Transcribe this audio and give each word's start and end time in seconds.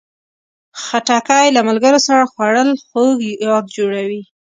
خټکی 0.83 1.47
له 1.55 1.61
ملګرو 1.67 1.99
سره 2.07 2.29
خوړل 2.31 2.69
خوږ 2.87 3.17
یاد 3.47 3.65
جوړوي. 3.75 4.21